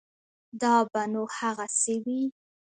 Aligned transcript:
دا 0.61 0.75
به 0.91 1.01
نو 1.11 1.23
هغسې 1.37 1.95
وي. 2.05 2.21